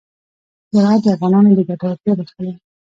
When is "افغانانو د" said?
1.15-1.61